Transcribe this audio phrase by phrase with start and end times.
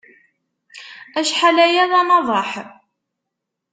[1.19, 2.51] Acḥal aya d anaḍeḥ.